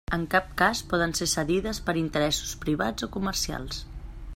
En 0.15 0.21
cap 0.35 0.47
cas 0.61 0.81
poden 0.93 1.13
ser 1.19 1.27
cedides 1.35 1.83
per 1.91 1.97
interessos 2.03 2.59
privats 2.67 3.09
o 3.09 3.15
comercials. 3.19 3.89